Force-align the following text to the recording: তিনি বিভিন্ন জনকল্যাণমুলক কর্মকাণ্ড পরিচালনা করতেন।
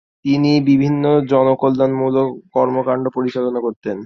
তিনি 0.25 0.51
বিভিন্ন 0.61 1.03
জনকল্যাণমুলক 1.31 2.27
কর্মকাণ্ড 2.53 3.05
পরিচালনা 3.15 3.59
করতেন। 3.61 3.97